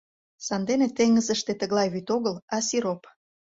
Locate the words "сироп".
2.67-3.01